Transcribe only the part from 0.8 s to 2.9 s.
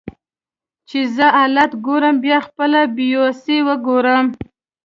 چې زه حالات ګورم بیا خپله